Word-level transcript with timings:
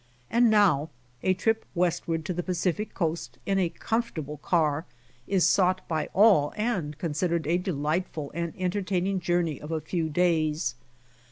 And 0.31 0.49
now 0.49 0.89
a 1.21 1.35
trip 1.35 1.63
West 1.75 2.07
ward 2.07 2.25
to 2.25 2.33
the 2.33 2.41
Pacific 2.41 2.95
Coast 2.95 3.37
in 3.45 3.59
a 3.59 3.69
comfortable 3.69 4.37
car 4.37 4.85
is 5.27 5.45
sought 5.45 5.81
for 5.81 5.85
by 5.87 6.07
all, 6.15 6.53
and 6.57 6.97
considered 6.97 7.45
a 7.45 7.59
delightful 7.59 8.31
and 8.33 8.51
entertaining 8.57 9.19
journey 9.19 9.61
of 9.61 9.69
a 9.71 9.79
few 9.79 10.09
days. 10.09 10.73